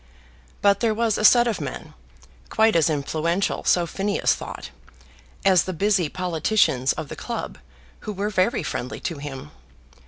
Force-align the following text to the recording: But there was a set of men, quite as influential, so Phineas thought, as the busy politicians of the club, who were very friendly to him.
But 0.63 0.79
there 0.79 0.95
was 0.95 1.19
a 1.19 1.23
set 1.23 1.45
of 1.45 1.61
men, 1.61 1.93
quite 2.49 2.75
as 2.75 2.89
influential, 2.89 3.63
so 3.65 3.85
Phineas 3.85 4.33
thought, 4.33 4.71
as 5.45 5.65
the 5.65 5.73
busy 5.73 6.09
politicians 6.09 6.91
of 6.93 7.07
the 7.07 7.15
club, 7.15 7.59
who 7.99 8.11
were 8.11 8.31
very 8.31 8.63
friendly 8.63 8.99
to 9.01 9.19
him. 9.19 9.51